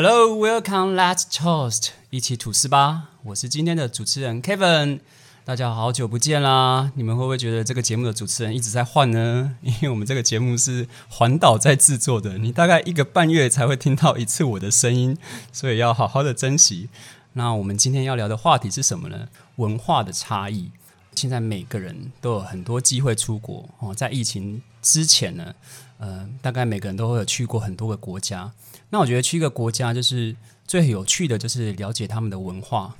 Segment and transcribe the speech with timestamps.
[0.00, 3.08] Hello, welcome, let's toast，一起吐司吧！
[3.24, 5.00] 我是今天的主持人 Kevin，
[5.44, 6.92] 大家好久不见啦！
[6.94, 9.56] 你们会不会觉得这个节目的主持人一直在换呢？
[9.60, 15.18] 因为我们这个节目是环岛在制作的，你大概一个半月才会听到一次我的声音，
[15.52, 16.88] 所以要好好的珍惜。
[17.32, 19.26] 那我们今天要聊的话题是什么呢？
[19.56, 20.70] 文化的差异。
[21.16, 25.52] 现在每个人都有很多机会出国哦，在疫情之前呢，
[25.98, 28.52] 呃，大概每个人都会有去过很多个国家。
[28.90, 30.34] 那我觉得去一个国家，就是
[30.66, 32.94] 最有趣的就是了解他们的文化。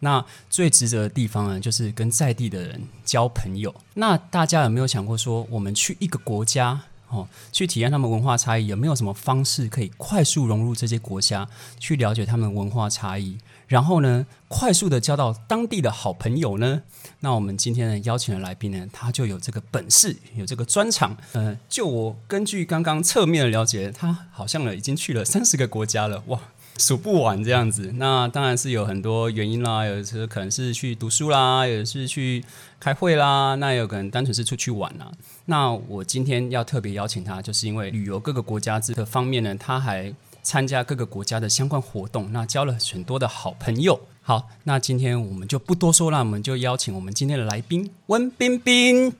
[0.00, 3.74] 那最值得的地方呢，就是跟在地的人交朋友。
[3.94, 16.82] 那大家有没有想过说，我们去一个国家哦，去体验他们文化差异，有没有什么方式可以快速融入这些国家，去了解他们文化差异，然后呢，快速的交到当地的好朋友呢？
[17.20, 21.16] 那我们今天呢邀请的来宾呢，他就有这个本事，有这个专长。
[21.32, 26.38] 呃，就我根据刚刚侧面的了解，他好像呢已经去了三十个国家了，哇，
[26.76, 27.92] 数不完这样子。
[27.96, 32.44] 那当然是有很多原因啦，有的时可能是去读书啦，有的是去
[32.78, 35.10] 开会啦，那也有可能单纯是出去玩啦。
[35.46, 40.12] 那我今天要特别邀请他，就是因为旅游各个国家这个方面呢，他还
[40.44, 43.98] 参加各个国家的相关活动，那交了很多的好朋友。
[44.22, 49.10] 好，那今天我们就不多说了，我们就邀请我们今天的来宾温冰冰。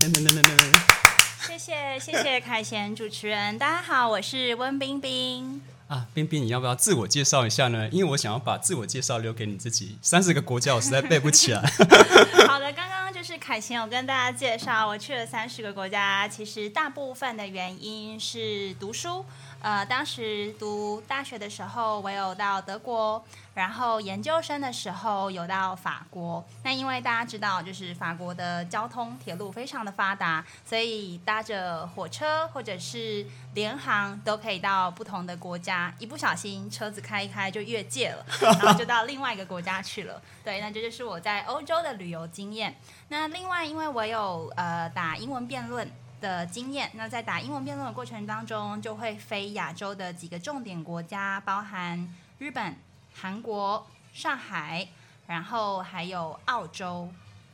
[1.46, 5.62] 谢谢谢谢凯贤主持人，大家好，我是温冰冰。
[5.88, 7.88] 啊，冰冰，你要不要自我介绍一下呢？
[7.90, 9.98] 因为我想要把自我介绍留给你自己。
[10.00, 11.60] 三十个国家，我实在背不起来。
[12.48, 19.24] 好的，刚刚就是凯贤有跟大家介绍，我去了三十个国家，其实大部分的原因是读书。
[19.64, 26.44] 呃，当时读大学的时候，我有到德国，然后研究生的时候有到法国。
[26.62, 35.90] 那因为大家知道，就是法国的交通铁路非常的发达，所以搭着火车或者是联航都可以到不同的国家。
[35.98, 40.20] 一不小心车子开一开就越界了， 然后就到另外一个国家去了。
[40.44, 42.76] 对，那这就是我在欧洲的旅游经验。
[43.08, 45.90] 那另外，因为我有呃打英文辩论。
[46.24, 52.08] 的经验，那在打英文辩论的过程当中，就会飞亚洲的几个重点国家，包含
[52.38, 52.74] 日本、
[53.12, 54.88] 韩国、上海，
[55.26, 57.10] 然后还有澳洲。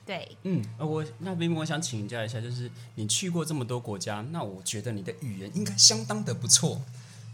[0.06, 6.80] 对，嗯，我那边我想请教一下，就是你去过这么多国家，那我觉得你的语言应该相当的不错。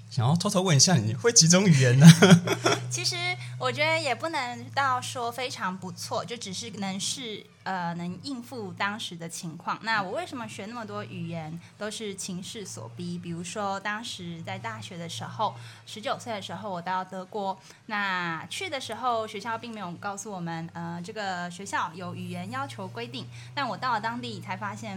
[0.08, 2.06] 想要偷偷问一下，你会几种语言呢？
[2.90, 3.16] 其实
[3.58, 9.76] 我觉得也不能到说非常不错，就只是能是呃能应付当时的情况。
[9.82, 13.18] 那我为什么学那么多语言，都是情势所逼。
[13.18, 15.52] 比如说当时在大学的时候，
[15.84, 23.26] 十九岁的时候我到德国，那去的时候学校并没有告诉我们，呃，这个学校有语言要求规定。
[23.52, 24.96] 但我到了当地才发现，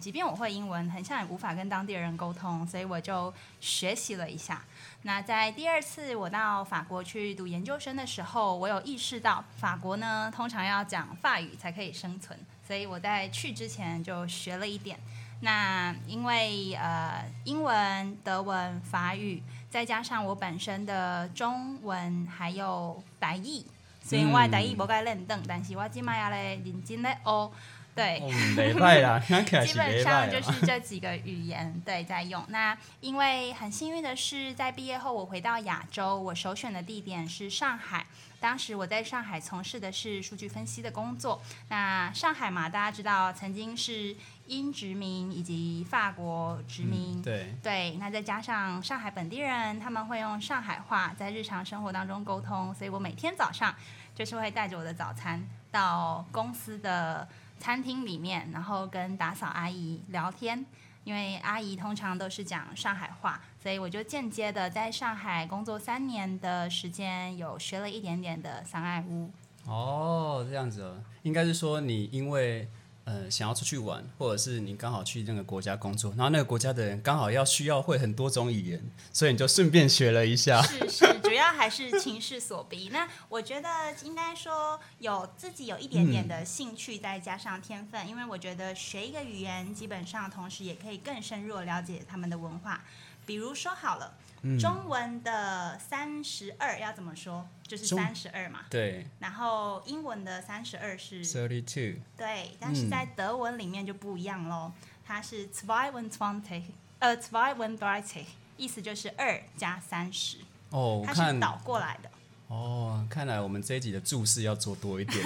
[0.00, 4.64] 即便我会英文，很像也无法跟当地人沟通，所以我就学习了一下。
[5.02, 12.36] 那在第二次我到法国去读研究生的时候，我有意识到法国呢通常要讲法语才可以生存，
[12.66, 14.98] 所以我在去之前就学了一点。
[15.42, 23.62] 那因为呃英文、德文、法语，再加上我本身的中文还有台语，
[24.02, 27.52] 所以我的台语不该认得，但是我今麦要来认真的哦。
[27.96, 28.20] 对，
[29.64, 32.44] 基本上就是这几个语言对在用。
[32.48, 38.04] 那因为很幸运的是，在毕业后我回到亚洲，我首选的地点是上海。
[38.38, 41.40] 当时我在上海从事的是数据分析的工作。
[41.70, 44.14] 那上海嘛，大家知道曾经是
[44.46, 47.22] 英殖民以及法国殖民。
[47.22, 53.74] 对对，那再加上上海本地人，他们会用上海话在日常生活当中沟通，所以我每天早上
[54.14, 57.26] 就是会带着我的早餐到公司的。
[57.58, 60.64] 餐厅里面，然后跟打扫阿姨聊天，
[61.04, 69.30] 因为阿姨通常都是讲上海话，所以我就间接的在上海工作三年的时间，有学了一点点的三爱屋。
[69.66, 72.68] 哦，这样子，应该是说你因为。
[73.06, 80.60] 呃，想要出去玩，或者是你刚好去那个国家工作，然后那个国家的人刚好要需要会很多种语言，所以你就顺便学了一下。
[80.60, 82.88] 是是，主要还是情势所逼。
[82.92, 83.68] 那我觉得
[84.02, 92.82] 应该说有自己有一点点的兴趣，再加上天分，因为我觉得学一个语言，基本上同时也可以更深入了解他们的文化。
[93.24, 94.16] 比如说好了。
[94.58, 97.44] 中文的三十二要怎么说？
[97.66, 98.60] 就是三十二嘛。
[98.70, 99.06] 对。
[99.18, 102.00] 然后英文的三十二是 thirty two。
[102.16, 104.72] 对，但是在德文里面就不一样喽。
[105.04, 106.62] 它是 zwei und zwanzig，
[106.98, 108.24] 呃，zwei und dreißig，
[108.56, 110.38] 意思就是二加三十。
[110.70, 112.10] 哦，它是倒过来的。
[112.48, 115.18] 哦，看来我们这一集的注释要做多一点。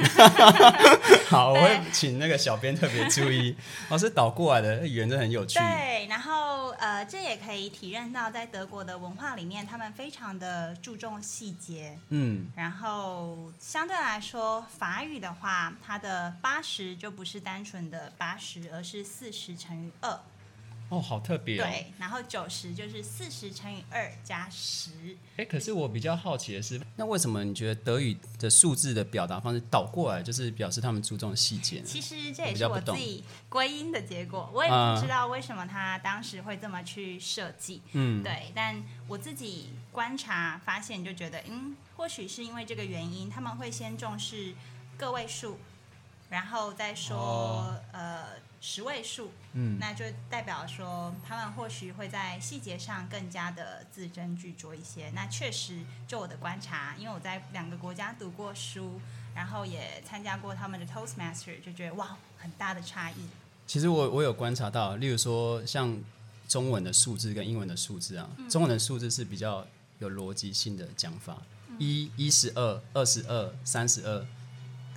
[1.28, 3.54] 好，我会请那个小编特别注意。
[3.90, 5.58] 哦，是倒过来的，语言真的很有趣。
[5.58, 11.98] 对，然后呃，这也可以体认到在德国的文化里面，他们非常的注重细节。
[12.08, 20.18] 嗯，然后相对来说，法语的话，它的八十就不是单纯的八十，而是四十乘以二。
[20.90, 21.64] 哦，好特别哦。
[21.64, 24.90] 对，然后九十就是四十乘以二加十。
[25.36, 31.84] 哎，可是我比较好奇的是，那为什么你觉得德语的数字的表达方式倒过来，就是表示他们注重细节呢？
[31.86, 37.80] 其实这也是我自己归因的结果，我也不知道为什么他当时会这么去设计。
[37.92, 44.54] 嗯，对，但我自己观察发现，就觉得，嗯，或许是因为这个原因，他们会先重视
[44.98, 45.56] 个位数，
[46.30, 48.49] 然后再说，呃。
[48.62, 55.08] 十位数，嗯，那就代表说他们或许会在细节上更加的字斟句酌一些。
[55.14, 59.00] 那确实，就我的观察，因为我在两个国家读过书，
[59.34, 63.14] 然后也参加过他们的 Toastmaster，就觉得哇，很大的差异。
[63.66, 65.98] 其实我我有观察到，例如说像
[66.46, 69.66] 中文的数字跟英文的数字啊，中文的数字是比较
[70.00, 71.38] 有逻辑性的讲法，
[71.78, 74.26] 一、一十二、二十二、三十二，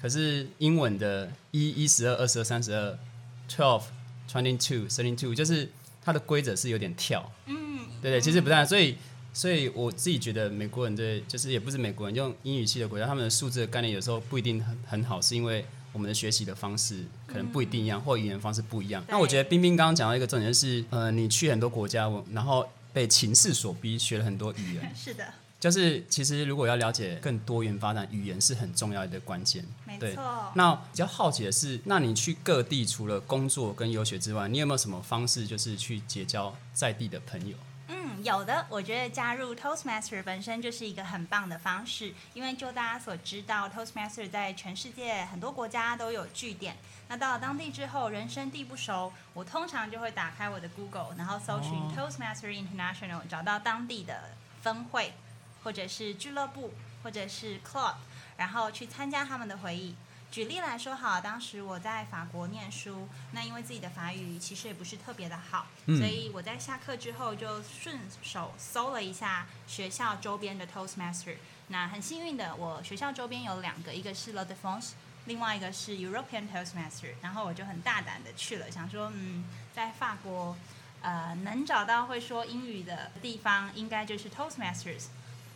[0.01, 2.99] 可是英文的一、一十二、二十二、三十二。
[3.49, 3.83] Twelve,
[4.31, 5.69] twenty two, thirty two，就是
[6.03, 8.95] 它的规则是有点跳，嗯，对对，其实不太，所以
[9.33, 19.03] 所以我自己觉得美国人对，就是也不是美国人用英语系的国家，他们的数字的概念有时候不一定很很好，是因为我们的学习的方式可能不一定一样，或语言方式不一样。
[19.07, 25.23] 那我觉得冰冰刚刚讲到一个重点就是，呃，你去很多国家，然后被情势所逼学了很多语言， 是的。
[25.63, 29.65] 就是其实如果要了解更多元发展，语言是很重要的关键。
[29.85, 30.51] 没错。
[30.55, 37.55] 那比较好奇的是，那你去各地除了工作跟游学之外，你有没有什么方式，就是去结交在地的朋友？
[37.87, 38.65] 嗯，有的。
[38.67, 46.75] 我觉得加入 Toastmaster 本身就是一个很棒的方式，因为就大家所知道，Toastmaster 在全世界很多国家都有据点。
[47.07, 54.31] 那到了当地之后，人生地不熟，我通常就会打开我的 Google，然后搜寻 Toastmaster International，找到当地的
[54.61, 55.13] 分会。
[55.63, 56.73] 或者是俱乐部，
[57.03, 57.95] 或者是 club，
[58.37, 59.95] 然后去参加他们的会议。
[60.31, 71.35] 举例来说，好，当时我在法国念书，那因为自己的法语其实也不是特别的好，所以我在下课之后就顺手搜了一下学校周边的 Toastmaster。
[71.67, 77.13] 那很幸运的，我学校周边有两个，一个是 La d e f e n s e 另外一个是 European Toastmaster。
[77.21, 80.57] 然后我就很大胆的去了，想说，嗯，在法国，
[81.03, 85.03] 呃，能找到会说英语的地方，应该就是 Toastmasters。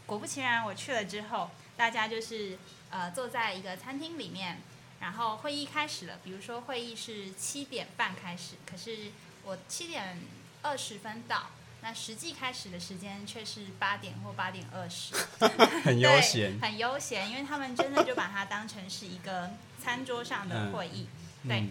[0.08, 2.58] 果不其然，我去了之后，大家就是
[2.90, 4.62] 呃坐在一个餐厅里面，
[5.02, 6.18] 然后会议开始了。
[6.24, 9.12] 比如说会议是七点半开始，可是
[9.44, 10.20] 我七点
[10.62, 11.48] 二十分到，
[11.82, 15.14] 那实际开始的时间却是八点或八点二十，
[15.84, 19.52] 很悠闲，很悠闲，因为他们真的就把它当成是一个
[19.84, 21.10] 餐桌上的会议。
[21.48, 21.68] 对，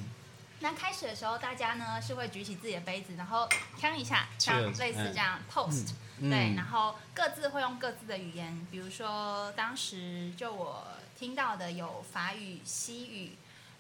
[0.61, 3.49] 那开始的时候，大家呢是会举起自己的杯子，然后
[3.79, 5.93] 呛一下，像类似这样 toast。
[6.21, 10.87] 对，然后各自会用各自的语言，比如说当时就我
[11.19, 13.33] 听到的有法语、西语，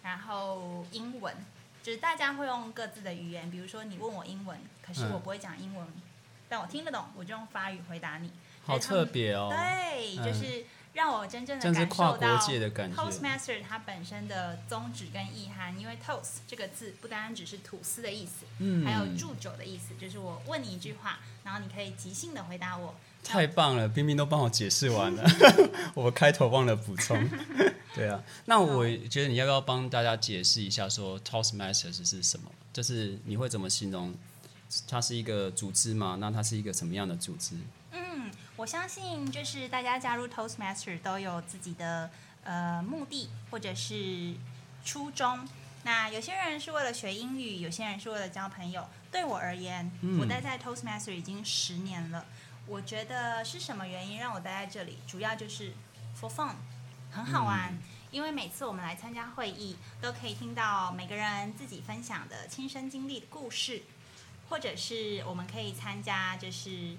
[0.02, 1.34] 然后英文，
[1.82, 3.50] 就是大家会用各自的语言。
[3.50, 5.86] 比如说你问我英文，可是我不会讲英文，
[6.48, 8.30] 但我听得懂，我就用法语回答你。
[8.64, 9.48] 好特别哦！
[9.50, 10.64] 对，就是。
[10.96, 22.94] 让我真正的感受到 Toastmaster 它本身的宗旨跟意涵，因为 Toast 这个字不单单只是吐司的意思，嗯，还有祝酒的意思，就是我问你一句话，然后你可以即兴的回答我。
[23.22, 25.22] 太棒了，冰冰都帮我解释完了，
[25.92, 27.28] 我开头忘了补充。
[27.94, 32.50] 对啊，那我觉得你要不要帮大家解释一下，说 Toastmasters 是什么？
[32.72, 34.14] 就是你会怎么形容？
[34.88, 36.16] 它是一个组织吗？
[36.18, 37.54] 那它是一个什么样的组织？
[38.56, 42.10] 我相信，就是大家加入 Toastmaster 都有自己的
[42.42, 44.34] 呃目的或者是
[44.82, 45.46] 初衷。
[45.82, 48.88] 那有些人是为了学英语，有些人是为了交朋友。
[49.12, 52.24] 对我而言，我待在 Toastmaster 已经十年了。
[52.66, 54.98] 我觉得是什么原因让我待在这里？
[55.06, 55.74] 主要就是
[56.18, 56.54] for fun，
[57.10, 57.78] 很好玩。
[58.10, 63.82] 因为每次我们来参加会议，都可以听到每个人自己分享的亲身经历的故事，
[64.48, 66.96] 或者是我们可以参加就是。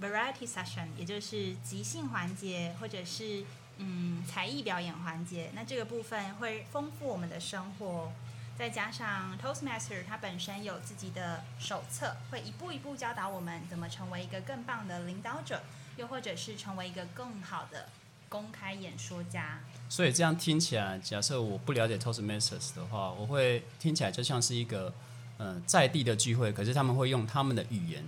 [0.00, 3.44] Variety session，也就是即兴环节，或者是
[3.78, 5.50] 嗯才艺表演环节。
[5.54, 8.12] 那这个部分会丰富我们的生活。
[8.58, 15.62] 再加上 Toastmaster，它本身有自己的手册，会一步一步教导我们怎么成为一个更棒的领导者，
[15.98, 17.88] 又或者是成为一个更好的
[18.30, 19.60] 公开演说家。
[19.90, 24.94] 所以这样听起来，假设我不了解 Toastmasters 的话，我会听起来就像是一个
[25.36, 28.02] 嗯在地的聚会，可是他们会用他们的语言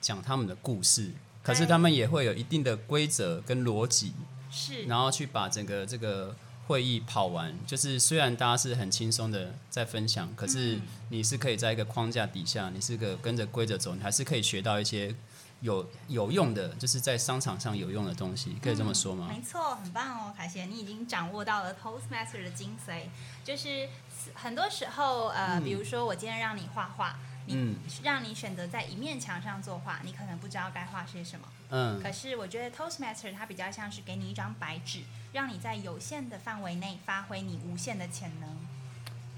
[0.00, 1.12] 讲他们的故事。
[1.42, 4.12] 可是他们也会有一定的规则跟逻辑，
[4.50, 6.34] 是，然后去把整个这个
[6.66, 7.54] 会议跑完。
[7.66, 15.14] 就是虽然大家是很轻松的在分享，可是嗯你是可以在一个框架底下，你是个跟着规则走，你还是可以学到一些
[15.60, 19.28] 有有用的，就是在商场上有用的东西，可以这么说吗？
[19.28, 23.02] 没错，很棒哦，凯贤，你已经掌握到了 Toastmaster 的精髓，
[23.44, 23.88] 就是
[24.34, 31.46] 很多时候，呃，嗯比如说我今天让你画画，你、嗯让你选择在一面墙上作画，你可能不知道该画些什么。
[31.70, 35.00] 嗯可是我觉得 Toastmaster 它比较像是给你一张白纸，
[35.32, 38.48] 让你在有限的范围内发挥你无限的潜能。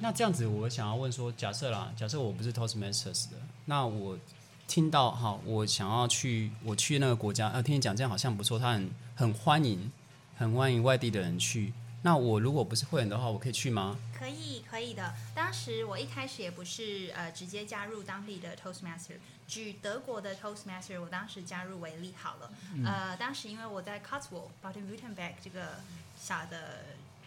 [0.01, 4.19] 那这样子，我想要问说，假设啦，假设我不是 Toastmasters 的，那我
[4.67, 9.93] 听到好，我想要去，我去那个国家，呃，听你讲这样好像不错，他很很欢迎，
[10.37, 11.73] 很欢迎外地的人去。
[12.05, 13.97] 那我如果不是会员的话，我可以去吗？
[14.13, 15.15] 可以，可以的。
[15.35, 19.17] 当时我一开始也不是呃直接加入当地的 Toastmaster，
[19.49, 22.53] 举德国的 Toastmaster，我当时加入为例好了。
[22.85, 25.81] 呃，当时因为我在 Cotswold Baden-Württemberg 这个
[26.21, 26.85] 小的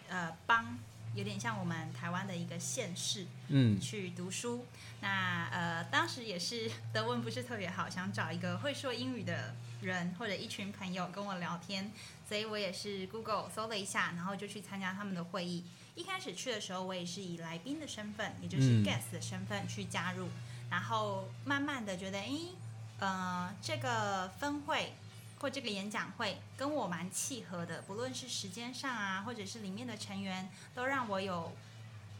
[0.08, 0.78] 呃邦，
[1.16, 4.64] 有点像我们台湾的一个县市，嗯去读书。
[5.00, 11.90] 那呃，当时也是德文不是特别好，想找一个会说英语的人或者一群朋友跟我聊天，
[12.28, 15.64] 所以我也是 Google 搜了一下，然后就去参加他们的会议。
[15.94, 20.28] 一开始去的时候，我也是以来宾的身份，也就是嗯 guest 的身份去加入，
[20.70, 22.54] 然后慢慢的觉得，诶，
[23.00, 24.94] 呃，这个分会
[25.40, 31.52] 或这个演讲会跟我蛮契合的，不论是时间上啊，或者是里面的成员，都让我有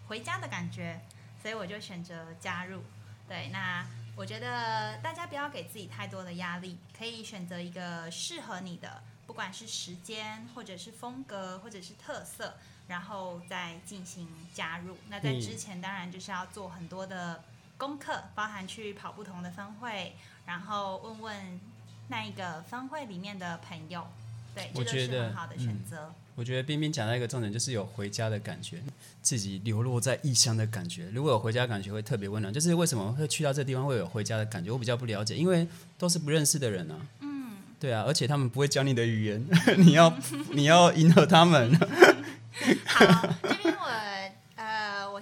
[0.08, 1.00] 回家的感觉，
[1.40, 2.82] 所以我就选择加入。
[3.28, 3.86] 对，那
[4.18, 12.56] 我觉得大家不要给自己太多的压力，可以选择一个适合你的，不管是时间，或者是风格，或者是特色，
[12.88, 14.96] 然后再进行加入。
[15.08, 17.44] 那在嗯之前当然就是要做很多的
[17.76, 21.60] 功课，包含去跑不同的分会，然后问问
[22.08, 24.04] 那一个分会里面的朋友。
[24.52, 26.12] 对，这个我觉得是很好的选择。
[26.38, 28.80] 我觉得冰冰讲到一个重点，就是有回家的感觉，
[29.20, 31.10] 自己流落在异乡的感觉。
[31.12, 32.54] 如果有回家的感觉，会特别温暖。
[32.54, 34.70] 就是为什么会去到这地方会有回家的感觉？
[34.70, 35.66] 我比较不了解，因为
[35.98, 36.94] 都是不认识的人啊。
[37.22, 39.44] 嗯，对啊，而且他们不会教你的语言，
[39.78, 40.16] 你要
[40.52, 41.74] 你要迎合他们。
[42.86, 43.34] 好，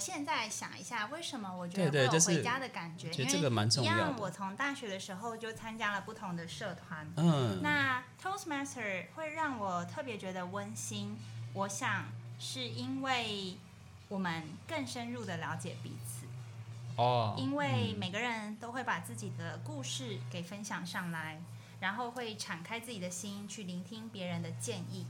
[0.06, 3.08] 现在想一下，为什么我觉得会有回家的感觉？
[3.08, 11.18] 因为觉得这个蛮重一样我从大学的时候就参加了不同的社团，嗯，那 Toastmaster 会让我特别觉得温馨。
[11.54, 12.04] 我想
[12.38, 13.56] 是因为
[14.08, 16.24] 我们更深入的了解彼此，
[16.94, 21.42] 哦，因为每个人都会把自己的故事给分享上来，
[21.80, 25.04] 然后会敞开自己的心去聆听别人的建议。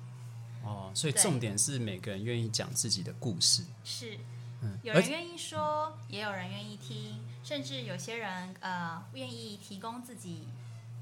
[0.65, 3.63] 哦，所以重点是每个人愿意讲自己的故事。
[3.85, 4.19] 是，
[4.63, 10.49] 嗯，有人愿意说，也有人愿意听，甚至有些人呃愿意提供自己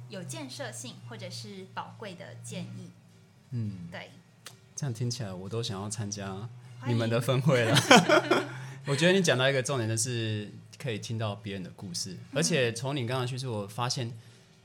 [0.08, 2.90] 有建设性或者是宝贵的建议。
[3.50, 4.10] 嗯，对，
[4.74, 6.48] 这样听起来我都想要参加
[6.86, 7.76] 你们的迎分会了。
[8.86, 14.12] 我觉得你讲到一个重点，就是可以听到别人的故事，嗯而且从你刚刚叙述，我发现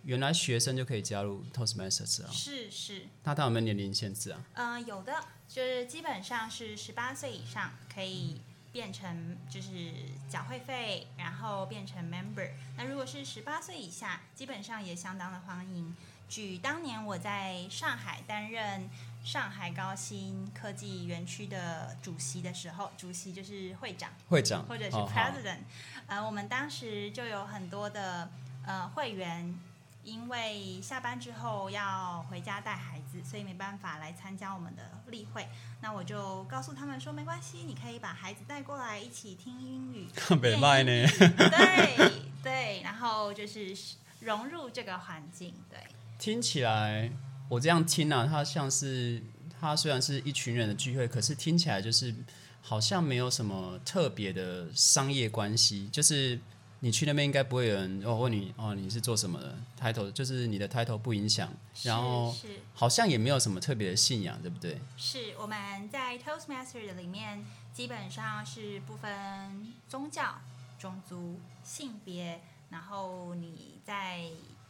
[0.04, 2.30] 原来学生就可以加入 Toastmasters 啊。
[2.32, 4.44] 是是，那他有没有年龄限制啊？
[4.56, 5.14] 呃，有的
[5.48, 8.42] 就是基本上是十八岁以上可以
[8.72, 9.92] 变成就是
[10.30, 12.50] 缴会费，然后变成 member。
[12.78, 15.96] 那如果是十八岁以下，基本上也相当的欢迎。
[16.28, 18.88] 举当年我在上海担任
[19.24, 24.12] 上海高新科技园区的主席的时候，主席就是会长。
[24.28, 25.62] 会长或者是 president，、
[26.06, 28.30] 呃，我们当时就有很多的
[28.64, 29.56] 呃会员，
[30.04, 35.48] 因为下班之后要回家带孩子，所以没办法来参加我们的例会。
[35.82, 40.08] 那我就告诉他们说，没关系，你可以把孩子带过来一起听英语，
[40.42, 41.08] 北麦呢？
[41.08, 43.76] 对对，然后就是
[44.20, 45.80] 融入这个环境，对。
[46.18, 47.10] 听起来
[47.48, 49.22] 我这样听啊，它像是
[49.60, 52.14] 它虽然是一群人的聚会，可是听起来就是
[52.62, 55.88] 好像没有什么特别的商业关系。
[55.90, 56.40] 就是
[56.82, 61.52] 你去那边应该不会有人哦问你哦你是做什么的，title 就是你的 title 不影响，
[61.84, 64.80] 然后是是好像也没有什么特别的信仰，对不对？
[64.96, 70.40] 是我们在 Toastmaster 的里面，基本上是不分宗教、
[70.80, 74.24] 种族、性别，然后你在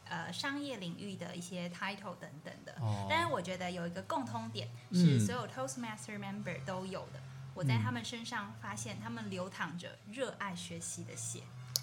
[0.08, 2.74] 呃商业领域的一些 title 等等的。
[2.80, 7.20] 哦但是我觉得有一个共通点是嗯所有 Toastmaster member 都有的。
[7.54, 11.42] 我在他们身上发现，他们流淌着热爱学习的血。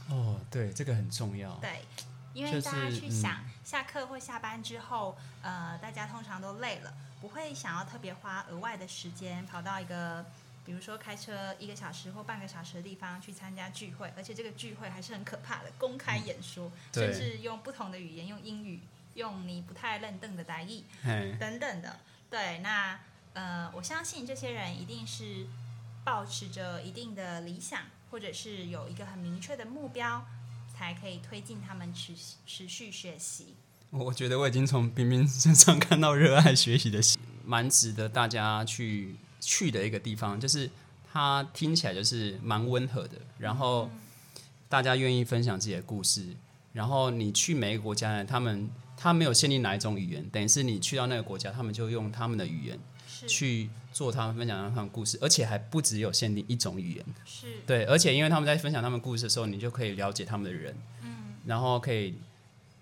[0.10, 1.54] 哦，对，这个很重要。
[1.56, 1.82] 对，
[2.34, 10.26] 因为大家去嗯想，下课或下班之后，呃，大家通常都累了，不会想要特别花额外的时间跑到一个，
[10.66, 18.80] 比如说开车一个小时或半个小时的地方去参加聚会，而且这个聚会还是很可怕的，公开演说，对甚至用不同的语言，用英语，
[19.16, 20.84] 用你不太认凳的台语，
[21.40, 22.00] 等等的。
[22.30, 23.00] 对，那
[23.34, 25.48] 呃，我相信这些人一定是
[26.08, 30.26] 保持着一定的理想，或者是有一个很明确的目标，
[30.74, 32.14] 才可以推进他们持
[32.46, 33.48] 持续学习。
[33.90, 40.70] 我觉得我已经从冰冰身上看到热爱学习的心， 蛮值得大家去去的一个地方，就是
[41.12, 43.92] 它听起来就是蛮温和的，然后
[44.70, 46.26] 大家愿意分享自己的故事，
[46.72, 52.80] 然后你去每一个国家呢，他们他没有限定哪一种语言，等于是你去到那个国家，他们就用他们的语言
[53.28, 57.06] 去做他们分享他们的故事，而且还不只有限定一种语言。
[57.26, 62.16] 是，对，而且因为他们在分享他们故事的时候，你就可以了解他们的人，嗯，然后可以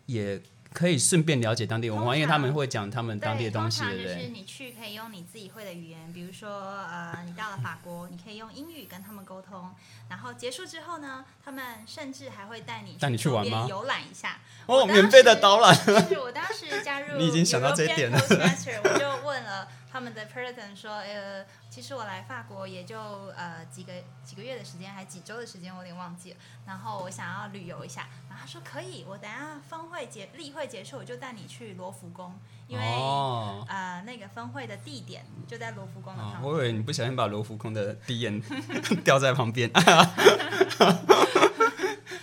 [0.08, 0.42] 也
[0.74, 4.28] 可以顺便了解当地文化，因为他们会讲他们当地，的东西，通常就是？
[4.28, 6.50] 你去可以用你自己会的语言，比如说
[6.84, 9.72] 呃，你到了法国，你可以用英语跟他们沟通，
[10.10, 14.42] 然后结束之后呢，他们甚至还会带你带你去玩吗游览一下。
[14.66, 23.00] 哦，免费的导览， 就是我当时加入 你已经想到这一点了我就问了他们的 president 说，呃，其实我来法国也就
[23.38, 23.94] 呃几个
[24.26, 26.38] 几个月的时间，还几周的时间，我有点忘记了。
[26.68, 32.38] 然后我想要旅游一下，然后他说可以，我等下峰会结例会结束，我就带你去罗浮宫，
[32.68, 33.66] 因为、哦。
[33.70, 36.52] 呃那个峰会的地点就在罗浮宫的哦旁边。
[36.54, 38.42] 我以为你不小心把罗浮宫的地眼
[39.06, 39.72] 掉 在旁边，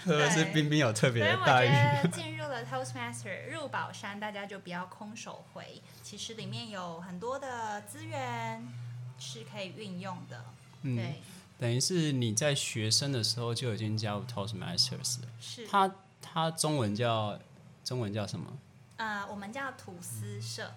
[0.05, 1.71] 或 者是冰冰有特别待遇。
[2.65, 5.83] Toastmaster 入宝山，大家就不要空手回。
[6.03, 8.67] 其实里面有很多的资源
[9.19, 10.45] 是可以运用的。
[10.83, 11.23] 嗯，对，
[11.59, 15.29] 等于是你在学生的时候就已经加入 Toastmasters 了。
[15.41, 15.67] 是。
[15.67, 15.91] 它
[16.21, 17.39] 它中文叫
[17.85, 18.47] 中文叫什么？
[18.97, 20.73] 呃，我们叫吐司社。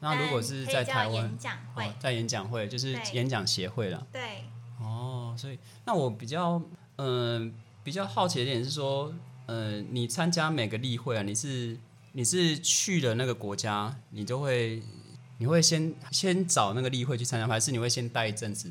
[0.00, 4.06] 那如果是在台湾演，讲会，哦，在演讲会就是演讲协会了。
[4.10, 4.44] 对，
[4.80, 6.60] 哦，所以那我比较
[6.96, 9.12] 嗯、比较好奇的点是说，
[9.50, 11.76] 呃，你参加每个例会啊，你是
[12.12, 14.80] 你是去了那个国家，你就会
[15.38, 18.70] 你会先先找那个例会去参加，还是你会先待一阵子，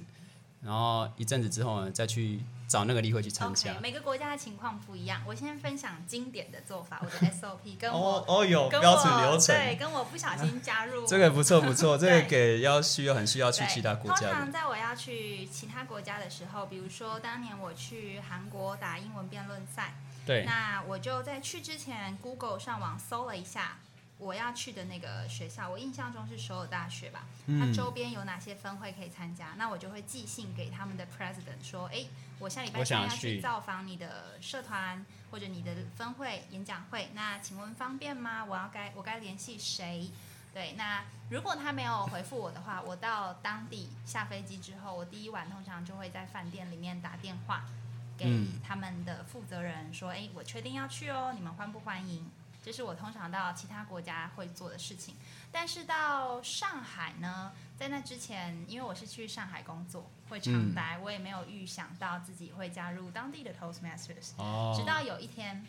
[0.64, 3.82] 然后一阵子之后呢，再去找那个例会去参加 OK，？
[3.82, 5.22] 每个国家的情况不一样。
[5.28, 14.52] 我先分享经典的做法，我的 SOP 跟我、哦哦，有标准流程，对，跟我不小心加入这个不错不错， 这个给要需要很需要去其他国家通常。
[14.52, 19.96] 在我要去其他国家的时候，比如说当年我去韩国打英文辩论赛，
[20.30, 23.78] 对，那我就在去之前 Google 上网搜了一下
[24.20, 32.06] 我要去的那个学校，我印象中是首尔大学吧，它嗯，周边有哪些分会可以参加，那我就会寄信给他们的 president 说，哎，
[32.38, 38.46] 我下礼拜三要去去造访你的社团或者你的分会演讲会，那请问方便吗？
[38.46, 40.12] 我要该我该联系谁？
[40.54, 47.64] 对，那如果他没有回复我的话，我到当地下飞机之后，我第一晚通常就会在饭店里面打电话
[48.20, 52.30] 给嗯他们的负责人说：“哎、我确定要去哦，你们欢不欢迎？”
[52.62, 55.16] 这是我通常到其他国家会做的事情。
[55.50, 64.34] 但是到上海呢，在那之前，因为我是去上海工作，会常嗯待，我也没有预想到自己会加入当地的 Toastmasters。
[64.38, 65.66] 哦，直到有一天，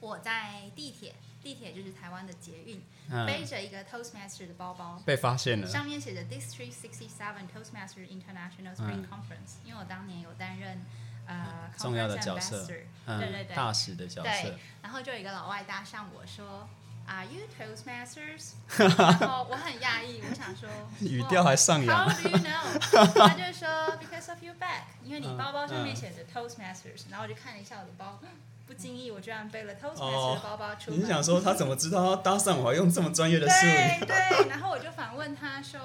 [0.00, 2.80] 我在地铁，地铁就是台湾的捷运，
[3.26, 10.80] 背嗯着一个 Toastmaster 的包包，被发现了，上面写着 District Sixty Seven Toastmaster International Spring Conference，、因为我当年有担任
[11.26, 12.66] 呃重要的角色
[13.06, 16.68] 嗯，对对对大使的角色对，然后就有一个老外搭上我说。
[17.08, 18.54] Are you Toastmasters？
[18.98, 23.28] 然后我很讶异，我想说 语调还上扬 How do you know？
[23.28, 23.68] 他就说
[24.02, 28.18] Because of your bag，因为你嗯包包上面嗯写着 Toastmasters，、然后我就看了一下我的包，
[28.66, 30.98] 不经意我居然背了 Toastmasters 的包包出门。
[30.98, 34.04] 你是想说他怎么知道他搭上我，还用这么专业的术语？
[34.04, 35.78] 对对，然后我就反问他说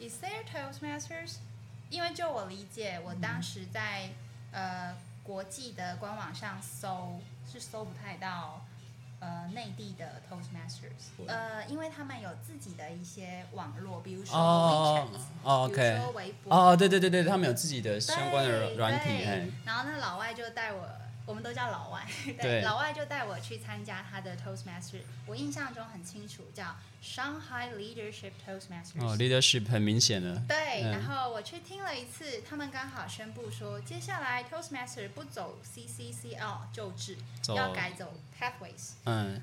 [0.00, 1.36] ：“Is there Toastmasters？”
[1.88, 4.10] 因为就我理解，我当时在
[4.52, 8.64] 呃国际的官网上搜是搜不太到
[9.20, 16.00] 呃内地的 Toastmasters，呃，因为他们有自己的一些网络，比如说哦 WeChat，、哦比如，OK，
[16.42, 19.22] 博，哦，对对对对，他们有自己的相关的软体，
[19.64, 20.88] 然后那老外就带我，
[21.24, 29.04] 我们都叫老外， 对，对老外就带我去参加他的 Toastmaster，我印象中很清楚，叫 Shanghai Leadership Toastmasters。
[29.04, 37.16] 哦，leadership 很明显的，对，嗯然后我去听了一次，他们刚好宣布说，接下来 Toastmaster 不走 CCCL 旧制，
[37.54, 38.92] 要改走 Pathways。
[39.04, 39.40] 嗯，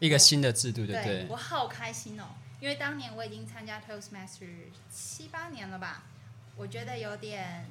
[0.00, 1.26] 一个新的制度，对不对？
[1.28, 2.24] 我好开心哦，
[2.60, 4.48] 因为当年我已经参加 Toastmaster
[4.90, 6.02] 七八年了吧，
[6.56, 7.66] 我觉得有点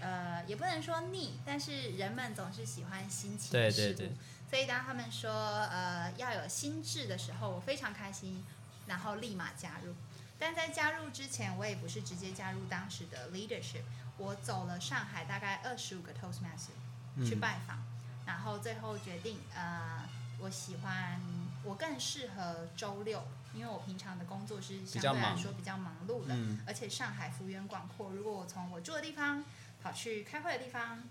[0.00, 4.12] 呃，也不能说腻，但是人们总是喜欢新奇的事物，对对，
[4.50, 8.44] 所以当他们说呃要有心智的时候，我非常开心，
[8.86, 9.94] 然后立马加入。
[10.38, 13.84] 但在加入之前，我也不是直接加入当时的 leadership，
[14.18, 17.78] 我走了上海大概二十五个 Toastmaster 去嗯，拜访，
[18.26, 20.02] 然后最后决定呃，
[20.40, 21.20] 我喜欢
[21.62, 23.22] 我更更适合周六，
[23.54, 28.10] 因为我平常的工作是相对来说比较忙碌的，嗯而且上海幅员广阔。
[28.10, 29.44] 如果我从我住的地方
[29.84, 31.02] 跑去开会的地方，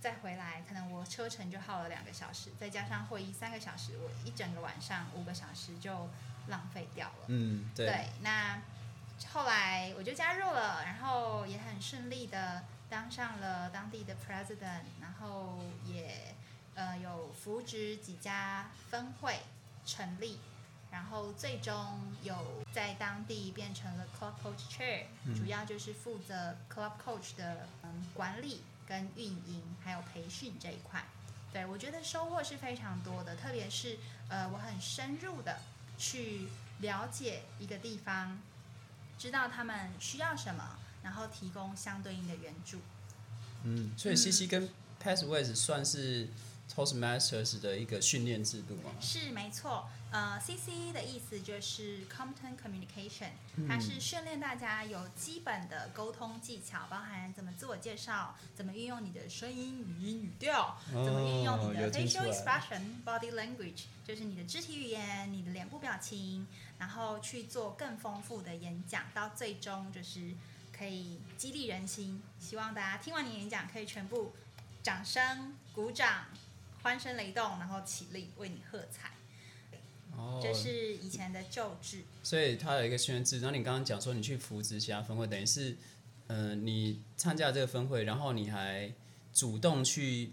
[0.00, 6.10] 再回来，可能我车程就耗了两个小时，再加上会议三个小时，我一整个晚上五个小时就
[6.48, 7.26] 浪费掉了。
[7.28, 8.60] 嗯，对，对，那
[9.32, 16.34] 后来我就加入了，然后也很顺利的当上了当地的 president，然后也
[16.74, 19.38] 呃有扶植几家分会
[19.86, 20.40] 成立，
[20.90, 21.74] 然后最终
[22.22, 31.04] 有在当地变成了 club coach chair，、嗯主要就是负责 club coach 的嗯管理跟运营还有培训这一块。
[31.52, 33.98] 对我觉得收获是非常多的，特别是
[34.28, 35.60] 呃我很深入的
[35.96, 36.48] 去
[36.80, 38.38] 了解一个地方，
[39.18, 42.78] 知道他们需要什么，然后提供相对应的援助。
[43.64, 44.68] 嗯，所以西西跟
[45.02, 46.28] Passways 算是
[46.74, 48.90] Toastmasters 的一个训练制度吗？
[49.00, 53.30] 是没错，呃，CC 的意思就是 Competent Communication，
[53.66, 66.46] 它嗯是训练大家有基本的沟通技巧，包含怎么自我介绍，怎么运用你的声音、语音、语调，怎么运用你的 facial expression、body language，就是你的肢体语言、你的脸部表情，
[66.78, 70.34] 然后去做更丰富的演讲，到最终就是
[70.76, 72.22] 可以激励人心。
[72.38, 74.32] 希望大家听完你的演讲，可以全部
[74.82, 76.26] 掌声、鼓掌、
[76.88, 79.10] 欢声雷动，然后起立为你喝彩。
[80.16, 83.40] 哦，这是以前的旧制，所以它有一个训练制。
[83.40, 85.76] 然后你刚刚讲说你去扶植其他分会，等于是，
[86.28, 88.90] 呃，你参加这个分会，然后你还
[89.34, 90.32] 主动去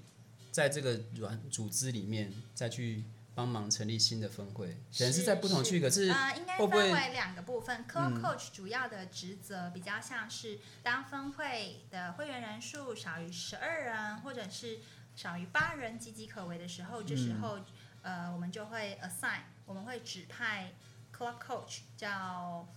[0.49, 3.03] 在这个软组织里面再去
[3.35, 7.85] 帮忙成立新的分会，等于是在不同区，可是呃，应该分为两个部分。
[7.93, 14.79] 嗯 Coach 主要的职责比较像是，当分会的会员人数少于十二人，或者是
[15.15, 17.59] 少于八人岌岌可危的时候，这时候、
[18.01, 20.73] 呃，我们就会 assign，我们会指派
[21.15, 22.67] Club Coach 叫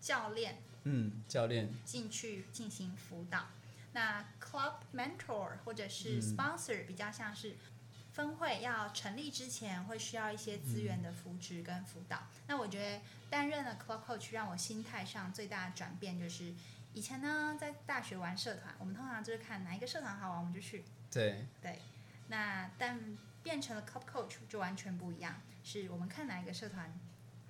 [0.00, 3.46] 教练嗯，教练，进去进行辅导。
[3.92, 7.56] 那 Club Mentor 或者是嗯 Sponsor 比较像是
[8.12, 12.24] 分会要成立之前会需要一些资源的扶植跟辅导。
[12.46, 16.52] 那我觉得担任了 Club Coach 让我心态上最大的转变就是，
[16.98, 21.78] 以前呢在大学玩社团，我们通常就是看哪一个社团好玩我们就去，对，对。
[22.26, 26.92] 那但变成了 Club Coach 就完全不一样，是我们看哪一个社团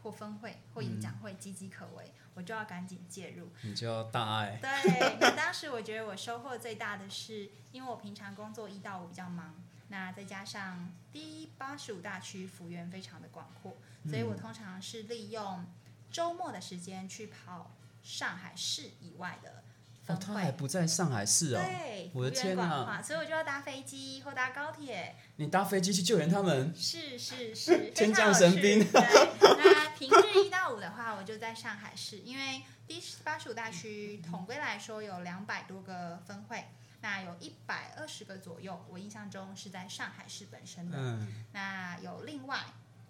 [0.02, 3.48] 或分会或演讲会岌岌可危，我就要赶紧介入。
[3.62, 9.54] 你就要大爱，对， 那当时我觉得我收获最大的是，因为我平常工作一到五比较忙，
[9.88, 15.64] 那再加上第八十五大区幅员非常的广阔，所以我通常是利用
[16.10, 17.70] 周末的时间去跑
[18.08, 19.54] 上海市以外的哦，
[20.02, 20.24] 分会。
[20.24, 28.82] 他还不在上海市哦，对，我的天哪所以我就要搭飞机或搭高铁，你搭飞机去救援他们，是是是， 天降神兵。
[28.82, 29.00] 对，
[29.62, 36.64] 那平日一到五的话，我就在上海市，因为第八十五大区统归来说有两百多个分会，
[37.02, 42.58] 那有一百二十个左右，我印象中是在上海市本身的，嗯，那有另外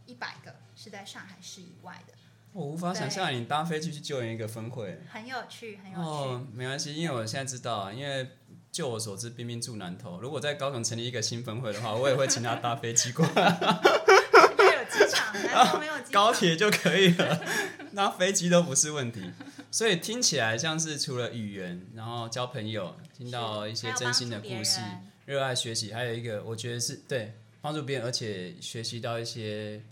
[0.07, 2.15] 一百个是在上海市以外的，
[2.53, 5.01] 我无法想象你搭飞机去救援一个分会。
[5.11, 6.03] 很有趣，很有趣。
[6.03, 8.29] 哦，没关系，因为我现在知道啊，因为
[8.73, 13.59] 就我所知，冰冰住南投，如果在高雄成立一个新分会的话，我也会请他搭飞机过来，
[14.33, 17.45] 这边有机场，南投没有机场，高铁就可以了，
[17.93, 19.31] 那飞机都不是问题。
[19.71, 24.81] 所以听起来像是除了语言，然后交朋友，听到一些真心的故事
[25.27, 29.83] 热爱学习，还有一个我觉得是对帮助别人，而且学习到一些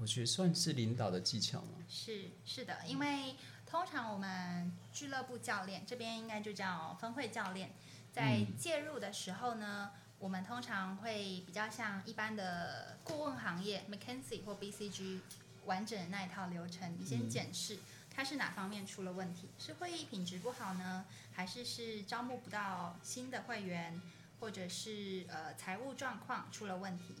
[0.00, 1.77] 我觉得算是领导的技巧嘛。
[1.88, 7.70] 是是的，因为通常我们俱乐部教练这边应该就叫分会教练，
[8.12, 15.20] 在嗯介入的时候呢，我们通常会比较像一般的顾问行业 McKinsey 或 BCG
[15.64, 17.78] 完整的那一套流程，你先嗯检视。
[18.10, 19.48] 它是哪方面出了问题？
[19.58, 24.00] 是会议品质不好呢，还是是招募不到新的会员，
[24.40, 27.14] 或者是呃财务状况出了问题？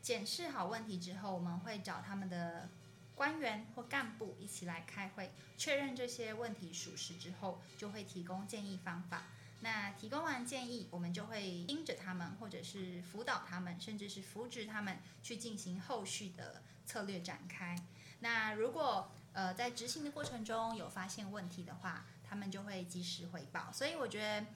[0.00, 2.68] 检视好问题之后，我们会找他们的
[3.14, 9.24] 官员或干部一起来开会，确认这些问题属实之后，就会提供建议方法。
[9.60, 17.74] 那提供完建议，我们就会盯着他们，或者是辅导他们，甚至是扶植他们去进行后续的策略展开。
[18.20, 23.72] 那如果呃在执行的过程中有发现问题的话，他们就会及时回报。
[23.72, 24.46] 所以我觉得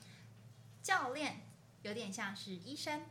[0.83, 1.41] 教练
[1.83, 3.03] 有点像是医生，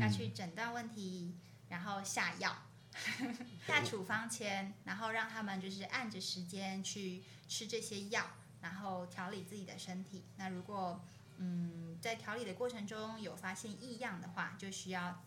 [0.00, 1.34] 要去诊断问题，
[1.68, 2.56] 然后下药。
[3.66, 8.24] 下处方签，然后让他们就是按着时间去吃这些药，
[8.62, 10.24] 然后调理自己的身体。
[10.36, 11.02] 那如果
[11.38, 15.22] 嗯在调理的过程中有发现异样的话，就需要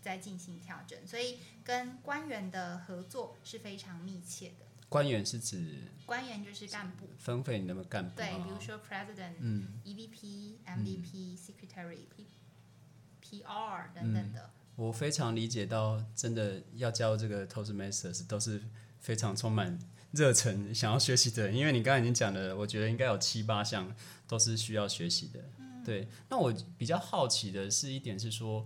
[0.00, 4.66] 再进行调整，所以跟官员的合作是非常密切的。
[4.90, 14.50] 官员是指官员就是干部，分配你的干部，对，哦比如说 president、嗯，EVP、MVP、secretary、P、PR 等等的。
[14.78, 18.62] 我非常理解到，真的要加入这个 Toastmasters 都是
[19.00, 19.76] 非常充满
[20.12, 21.56] 热忱，想要学习的人。
[21.56, 23.92] 因为你刚才已经讲了，我觉得应该有七八项
[24.28, 25.40] 都是需要学习的。
[25.84, 28.64] 对，那我比较好奇的是一点是说，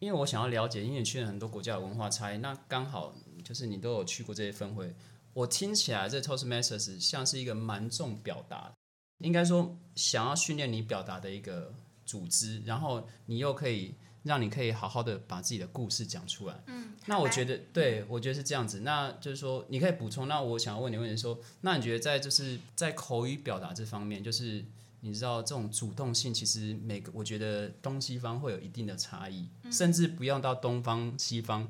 [0.00, 4.92] 因为我想要了解，因为你去了很多国家的文化差异，那刚好就是你都有去过这些分会，
[5.34, 8.72] 我听起来这 Toastmasters 像是一个蛮重表达，
[9.18, 11.72] 应该说想要训练你表达的一个
[12.04, 16.54] 组织，然后你又可以让你可以好好的把自己的故事讲出来。
[16.66, 18.80] 嗯，那我觉得得，对我觉得是这样子。
[18.80, 20.28] 那就是说，你可以补充。
[20.28, 24.64] 那我想要问你问题说，那你觉得在就是在口语表达这方面，就是
[25.00, 31.68] 你知道这种主动性，其实每个我觉得东西方会有一定的差异，甚至不用到东方西方，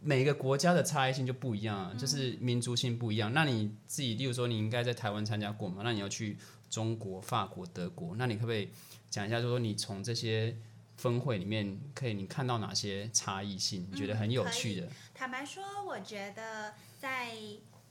[0.00, 3.32] 每个国家的差异性就不一样啊，就是民族性不一样。
[3.32, 5.80] 那你自己，例如说你应该在台湾参加过嘛？
[5.82, 6.36] 那你要去
[6.68, 8.68] 中国、法国、德国，那你可不可以
[9.10, 10.54] 讲一下，就是说你从这些
[10.98, 13.88] 分会里面，可以你看到哪些差异性？
[13.90, 14.88] 你觉得很有趣的？
[15.14, 17.36] 坦白说，我觉得在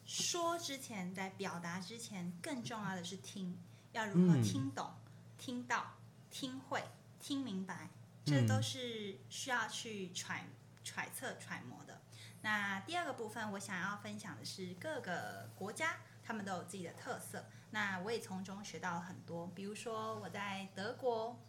[0.05, 3.57] 说之前，在表达之前，更重要的是听，
[3.93, 4.91] 要如何嗯听懂、
[5.37, 5.95] 听到、
[6.29, 6.83] 听会、
[7.21, 7.89] 听明白，
[8.25, 10.45] 这嗯都是需要去揣
[10.83, 12.01] 揣测、揣摩的。
[12.41, 19.47] 那第二个部分，我想要分享的是各个国家他们都有自己的特色，那我也从中学到了很多。
[19.55, 21.39] 比如说我在德国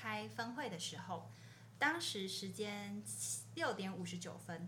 [0.00, 1.30] 开分会的时候，
[1.78, 3.02] 当时时间
[3.54, 4.66] 六点五十九分，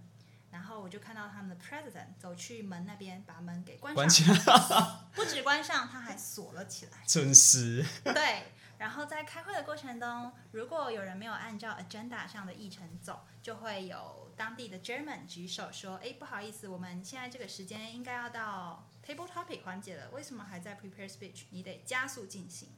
[0.50, 4.34] 然后我就看到他们的 president 走去门那边，把门给关上，关起来，
[5.16, 6.98] 不止关上，他还锁了起来。
[7.06, 7.82] 准时。
[8.04, 21.44] 对，然后在开会的过程中，如果有人没有按照 agenda 上的议程走，就会有当地的 German 举手说：“哎，不好意思，我们现在这个时间应该要到 table topic 环节了，为什么还在 prepare speech？
[21.50, 22.68] 你得加速进行。”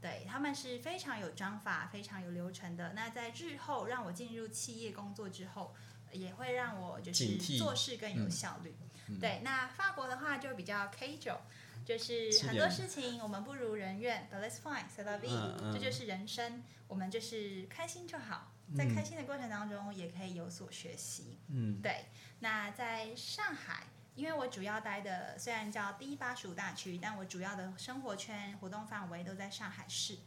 [0.00, 2.92] 对他们是非常有章法、非常有流程的。
[2.92, 5.74] 那在日后让我进入企业工作之后，
[6.12, 8.74] 也会让我就是做事更有效率。
[9.20, 11.38] 对，那法国的话就比较 casual，
[11.84, 21.38] 就是是很多事情我们不如人愿，but let's fine, c'est la vie，、嗯嗯这就是人生，我们就是开心就好，在开心的过程当中也可以有所学习。
[21.48, 22.04] 嗯，对，
[22.40, 23.86] 那在上海，
[24.18, 30.18] 因为我主要待的虽然叫第一巴蜀大区，但我主要的生活圈、活动范围都在上海市。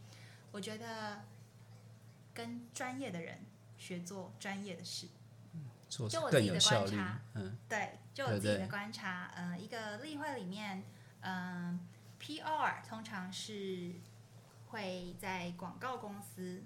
[0.50, 1.20] 我觉得
[2.32, 3.38] 跟专业的人
[3.76, 5.08] 学做专业的事，
[5.90, 7.20] 做就我更自己的有效率观察。
[7.34, 10.82] 嗯，对，就我自己的观察，呃，一个例会里面，
[11.20, 11.78] 嗯、
[12.18, 13.92] p r 通常是
[14.68, 16.62] 会在广告公司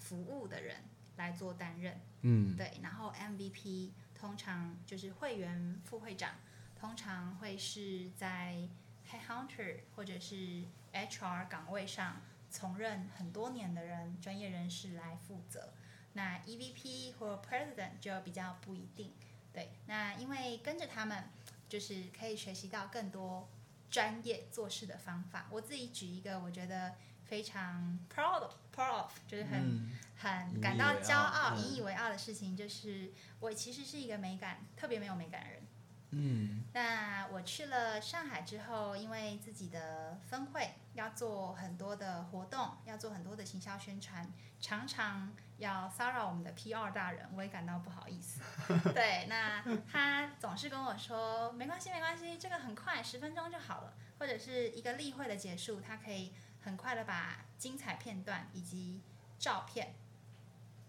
[0.00, 0.82] 服务的人
[1.16, 6.32] 来做担任，嗯，对，然后 MVP 通常就是会员副会长，
[6.78, 8.68] 通常会是在
[9.10, 15.72] headhunter 或者是 HR 岗位上从任很多年的人，专业人士来负责。
[16.12, 19.12] 那 EVP 或 President 就比较不一定。
[19.52, 21.30] 对，那因为跟着他们，
[21.68, 23.48] 就是可以学习到更多
[23.90, 25.46] 专业做事的方法。
[25.50, 35.62] 我自己举一个我觉得非常 proud of, proud of，就是很、嗯很感到骄傲、引以为傲的事情，就是我其实是一个美感特别没有美感的人。
[36.10, 48.40] 嗯那我去了上海之后，因为自己的分会要做很多的活动，要做很多的行销宣传，常常要骚扰我们的 PR 大人，我也感到不好意思。
[48.94, 59.02] 对，那他总是跟我说没关系，没关系，这个很快，十分钟就好了，或者是一个例会的结束，他可以很快的把精彩片段以及
[59.38, 59.94] 照片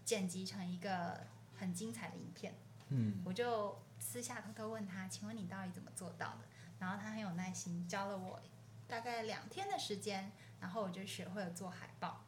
[0.05, 1.25] 剪辑成一个
[1.57, 2.55] 很精彩的影片。
[2.89, 6.39] 嗯，我就私下偷偷问他：“请问你到底怎么做到的？”
[6.79, 8.41] 然后他很有耐心，教了我
[8.87, 12.23] 大概两天的时间，然后我就学会了做海报。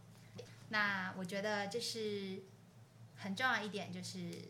[0.69, 2.41] 那我觉得这是
[3.15, 4.49] 很重要一点，就是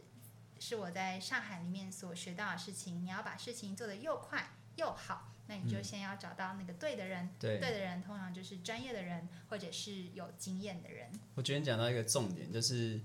[0.60, 3.04] 是我在上海里面所学到的事情。
[3.04, 7.30] 你要把事情做得又快又好，那你就先要找到那个对的人。
[7.40, 7.60] 对。
[7.60, 11.12] 对的人通常就是专业的人，或者是有经验的人。
[11.36, 13.00] 我觉得你讲到一个重点，就是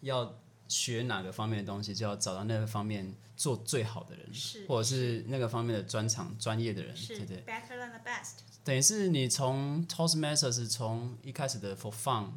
[0.00, 0.38] 要
[0.72, 7.36] 学哪个方面的东西，就要找到那个方面做最好的人，是或者是那个方面的专长、专业的人，是对对。
[7.46, 8.38] better than the best。
[8.64, 12.30] 等于是你从 Toastmasters 从一开始的 for fun，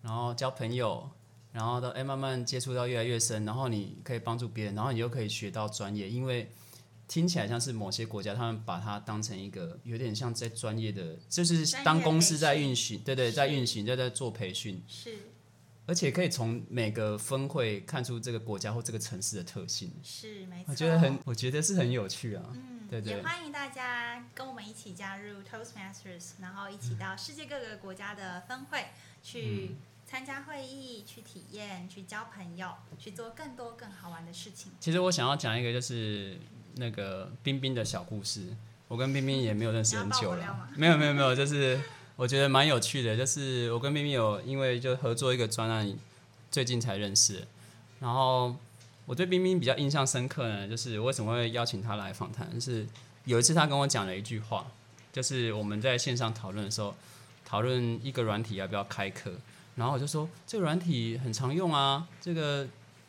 [0.00, 1.10] 然后交朋友，
[1.52, 6.50] 然后到哎慢慢接触到越来越深，然后你可以帮助别人，然后你又可以学到专业，因为
[7.06, 15.14] 听起来像是某些国家他们把它当成一个有点像在专业的，就是当公司在运行，对对，在运行，在在做培训，是
[15.86, 20.72] 而且可以从每个分会看出这个国家或这个城市的特性，是没错。
[20.72, 22.42] 我觉得很，我觉得是很有趣啊。
[22.52, 28.86] 嗯，对对也欢迎大家跟我们一起加入 Toastmasters，然后一起到世界各个国家的分会
[29.22, 32.68] 去嗯参加会议、去体验、去交朋友、
[32.98, 34.72] 去做更多更好玩的事情。
[34.80, 36.38] 其实我想要讲一个就是
[36.76, 38.56] 那个冰冰的小故事。
[38.86, 41.80] 我跟冰冰也没有认识很久了没有没有没有，就是
[42.16, 43.16] 我觉得蛮有趣的。
[43.16, 45.92] 就是我跟冰冰有因为就合作一个专案，
[46.50, 47.46] 最近才认识。
[48.00, 48.54] 然后
[49.06, 52.86] 我对冰冰比较印象深刻呢，就是为什么会邀请她来访谈，就是
[53.24, 54.66] 有一次她跟我讲了一句话，
[55.12, 56.94] 就是我们在线上讨论的时候，
[57.44, 59.32] 讨论一个软体要不要开课，
[59.76, 62.66] 然后我就说这个软体很常用啊，这个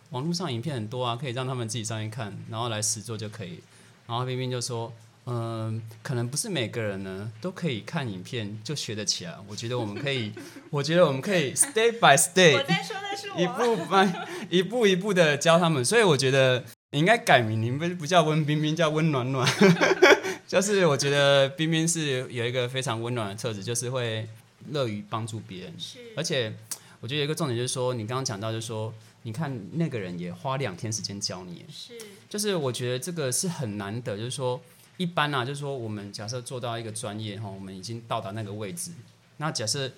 [0.09, 3.59] 网络上影片很多啊，可以让他们自己上去看，然后来实做就可以。
[4.07, 4.91] 然后冰冰就说。
[5.27, 9.35] 嗯，可能不是每个人呢都可以看影片就学得起来。
[9.47, 10.31] 我觉得我们可以，
[10.69, 15.83] 我觉得我们可以 step by step，在说的是一，步慢，一步一步的教他们。
[15.83, 19.49] 所以我觉得你应该改名，你不不叫温冰冰，叫温暖暖。
[20.47, 24.27] 就是我觉得冰冰是有一个非常温暖的特质，就是会
[24.69, 25.73] 乐于帮助别人。
[25.79, 26.53] 是而且
[26.99, 31.93] 我觉得有一个重点就是说，你刚刚讲到就是说，你看那个人也花两天时间教你，是
[32.29, 34.61] 就是我觉得这个是很难得，就是说
[34.97, 38.91] 一般啊，就是说我们假设做到一个专业哈，我们已经到达那个位置，
[39.37, 39.89] 那假设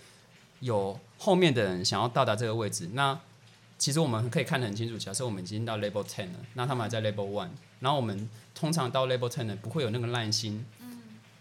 [0.59, 3.19] 有后面的人想要到达这个位置，那
[3.77, 10.65] 其实我们可以看得很清楚，假设我们已经到 level ten 了，那他们还在 level one，然后我们通常到 level ten 呢，不会有那个耐心。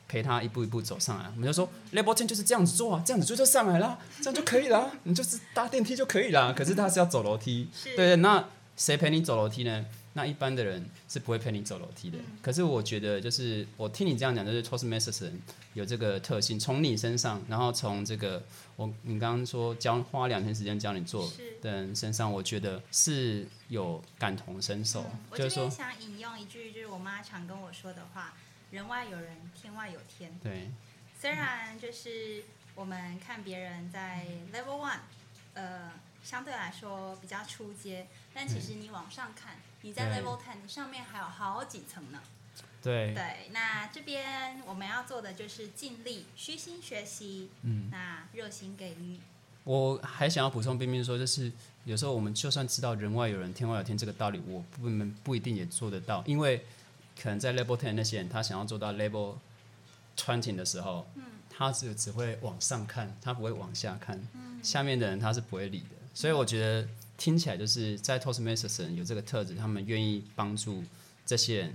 [0.09, 6.55] 陪他一步一步走上来，我们就说 level ten 就是这样子做啊，这样子做就上来啦，这样就可以啦，你就是搭电梯就可以啦。
[6.57, 9.85] 可是他是要走楼梯，对对，那谁陪你走楼梯呢？
[10.17, 12.17] 那一般的人是不会陪你走楼梯的。
[12.17, 15.31] 嗯可是我觉得，就是我听你这样讲，就是 Toastmasters
[15.75, 18.43] 有这个特性，从你身上，然后从这个
[18.77, 28.33] 我你刚刚说教花两天时间教你做的人身上，我觉得是有感同身受，就是说，想引用一句，就是我妈常跟我说的话
[28.73, 30.71] ：“人外有人，天外有天。”对，
[31.21, 35.01] 虽然就是我们看别人在 level one，
[35.53, 35.93] 呃，
[36.25, 42.19] 相对来说比较出阶，但其实你往上看，你在 level ten，上面还有好几层呢。
[42.83, 49.21] 对，对，那这边我们要做的就是尽力虚心学习，嗯，那热心给予。
[49.63, 51.53] 我还想要补充冰冰说，就是
[51.85, 56.67] 有时候我们就算知道人外有人，天外有天这个道理，我不能不一定也做得到，因为
[57.23, 59.37] 可能在 level ten 那些人，他想要做到 level
[60.17, 65.95] twenty 的时候，嗯他只只会往上看，他不会往下看，嗯下面的人他是不会理的。
[66.13, 70.85] 所以我觉得听起来就是在 Toastmasters 人有这个特质，他们愿意帮助
[71.25, 71.75] 这些人。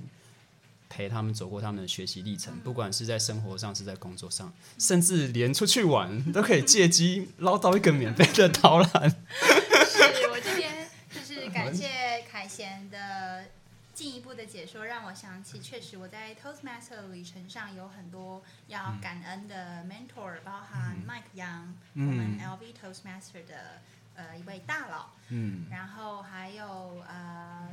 [0.94, 8.90] 陪他们走过他们的学习历程，不管是在生活上，是在工作上，甚至连出去玩都可以借机捞到一个免费的导览。
[8.92, 13.46] 是我这边就是感谢凯贤的
[13.94, 23.80] 进一步的解说，让我想起，确实我在 Toastmaster 的旅程上有很多要感恩的 mentor，、包含 Mike Young，、我们 LV Toastmaster 的
[24.16, 25.66] 呃一位大佬，嗯。
[25.70, 27.70] 然后还有呃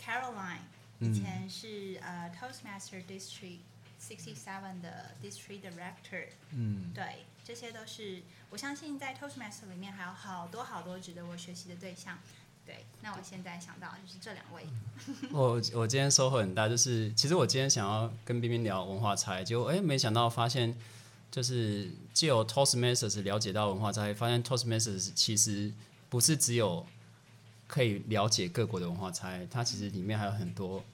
[0.00, 0.58] Caroline，
[0.98, 1.10] 嗯。
[1.10, 3.58] 以前是呃 Toastmaster District
[4.00, 12.18] Sixty Seven 的 District Director，嗯，对，这些都是我相信在 Toastmaster 里面还有好多好多值得我学习的对象。
[12.66, 14.66] 对，那我现在想到就是这两位，
[15.30, 20.74] 我我今天收获很大，就是其实我今天想要跟冰冰聊文化差异，结果哎没想到发现，
[21.34, 25.72] 就是借由 Toastmasters 了解到文化差异，发现 Toastmasters 其实
[26.08, 26.86] 不是只有
[27.66, 30.84] 可以了解各国的文化差异，它其实里面还有很多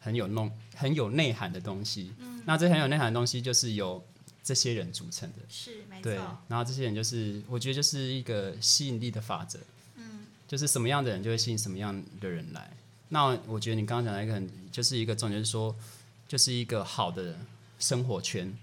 [0.00, 2.14] 很有弄很有内涵的东西。
[2.18, 4.02] 嗯，那这很有内涵的东西，就是由
[4.42, 5.36] 这些人组成的。
[5.50, 9.58] 是没对错，，然后这些人就是，我觉得就是一个吸引力的法则，
[9.96, 12.74] 嗯，就是什么样的人就会吸引什么样的人来。
[13.10, 15.76] 那我觉得你刚刚讲的一个很，就是一个重点，就是说，
[16.26, 17.36] 就是一个好的
[17.78, 18.56] 生活圈。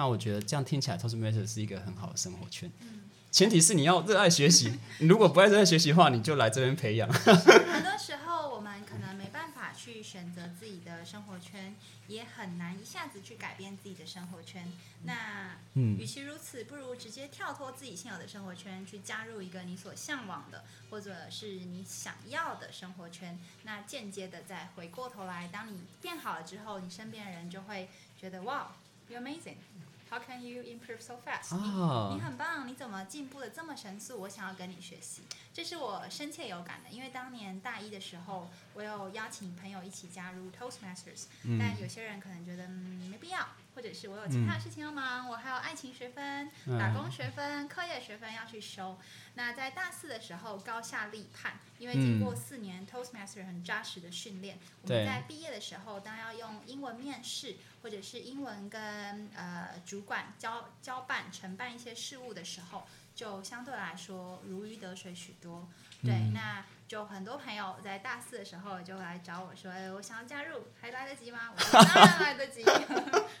[0.00, 2.70] 嗯，那我觉得这样听起来 Toastmaster 是一个很好的生活圈。
[2.80, 7.08] 嗯前提是你要热爱学习，你如果不爱热爱学习的话，你就来这边培养。
[7.14, 11.76] 很多时候我们可能没办法去选择自己的生活圈，
[12.08, 14.72] 也很难一下子去改变自己的生活圈。
[15.04, 23.38] 那嗯与其如此，不如直接跳脱自己现有的生活圈，去加入一个你所向往的，或者是你想要的生活圈。
[23.62, 27.88] 那间接的再回过头来，当你变好了之后，你身边的人就会
[28.20, 28.72] 觉得哇
[29.08, 29.54] ，you amazing。
[30.10, 34.18] How can you improve so fast？、啊你你很棒，你怎么进步的这么神速？
[34.18, 35.22] 我想要跟你学习，
[35.54, 36.90] 这是我深切有感的。
[36.90, 41.26] 因为当年大一的时候，我有邀请朋友一起加入 Toastmasters，、
[41.60, 43.46] 但有些人可能觉得嗯没必要，
[43.80, 46.78] 或者是我有其他的事情要忙，我还有爱情学分、嗯。
[46.78, 48.98] 打工学分、课业学分要去修。
[49.36, 65.66] 那在大四的时候高下立判，因为经过四年 Toastmaster 很扎实的训练，我们在毕业的时候，当要用英文面试，或者是英文跟呃主管交交办承办一些事务的时候，就相对来说如鱼得水许多。
[66.02, 66.34] 对，嗯。
[66.34, 72.62] 那就很多朋友在大四的时候就来找我说：“哎，我想要加入，还来得及吗？”我说：“当然来得及，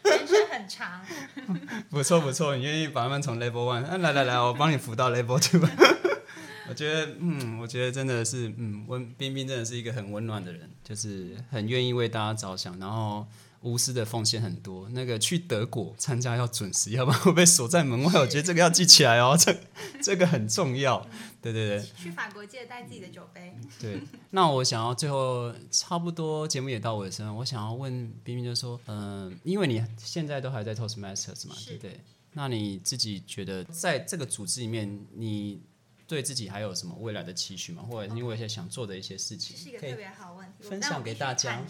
[0.04, 1.04] 人生很长。
[1.90, 5.68] 不错不错，你愿意把他们从 Level One，啊、来来来，我帮你扶到 Level Two。
[6.70, 13.26] 我觉得，嗯，我觉得真的是，嗯，温冰冰真的是一个很温暖的人，就是很愿意为大家着想，然后
[13.62, 14.88] 无私的奉献很多。
[14.90, 18.20] 那个去德国参加要准时，要不然会被锁在门外。
[18.20, 19.56] 我觉得这个要记起来哦，这
[20.00, 21.04] 这个很重要。
[21.42, 21.82] 对对对。
[21.96, 23.56] 去法国记得带自己的酒杯。
[23.78, 32.00] 对，那我想要最后差不多节目也到尾声了，我想要问冰冰，就是说，嗯、因为你现在都还在 Toastmasters 嘛，是对不对？
[32.32, 35.60] 那你自己觉得在这个组织里面，你
[36.06, 37.82] 对自己还有什么未来的期许吗？
[37.82, 41.62] 或者你有一些想做的一些事情这是一个，特别好的问题，我分享给大家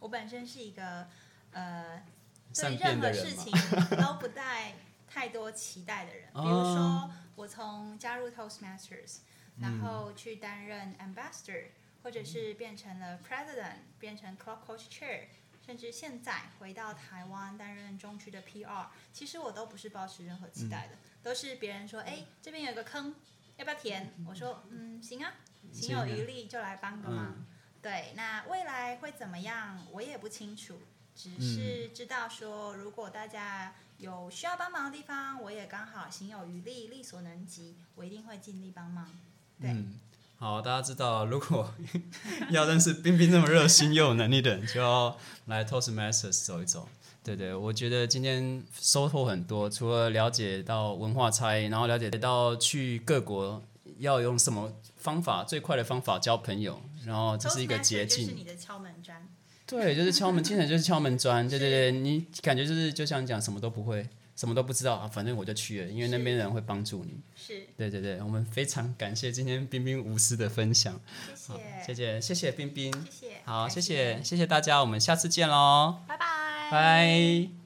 [0.00, 1.06] 我本身是一个
[1.52, 2.02] 呃，
[2.54, 3.50] 对任何事情
[3.98, 4.74] 都不带
[5.08, 6.24] 太多期待的人。
[6.34, 9.18] 比如哦说，我从加入 Toastmasters，
[9.60, 11.66] 然嗯后去担任 ambassador，
[12.02, 15.26] 或者是变成了 president，变成 club coach chair。
[15.64, 23.14] 甚至现在回到台湾担任中区的 PR，其实我都不是抱持任何期待的，都是别人说，哎，这边有个坑，
[23.56, 24.12] 要不要填？
[24.28, 25.32] 我说，嗯，行啊，
[25.72, 27.34] 行有余力就来帮个忙。
[27.38, 27.46] 嗯。
[27.80, 30.78] 对，那未来会怎么样，我也不清楚，
[31.16, 39.08] 只是知道说，如果大家有需要帮忙的地方，我也刚好行有余力，力所能及，我一定会尽力帮忙。
[39.60, 39.94] 对，嗯，
[40.36, 41.72] 好，大家知道，如果
[42.50, 45.16] 要认识冰冰这么热心又有能力的人，就要
[45.46, 46.88] 来 Toastmasters 走一走。
[47.22, 53.62] 对对，我觉得今天收获很多，除了了解到文化差异，然后了解到去各国
[53.98, 58.32] 要用什么方法，最快的方法交朋友，然后这是一个捷径是。
[58.32, 59.26] 你的敲门砖。
[59.66, 61.48] 对，就是敲门，听起来就是敲门砖。
[61.48, 64.06] 对对对，你感觉就是就像你讲什么都不会，
[64.36, 67.20] 什么都不知道啊，反正我就去了，因为那边人会帮助你。
[67.34, 71.00] 是，对对对，我们非常感谢今天冰冰无私的分享。
[71.34, 76.26] 谢好，谢，谢谢谢谢冰冰，谢谢，好，感谢谢谢谢大家，我们下次见喽，拜拜，
[76.70, 77.63] 拜。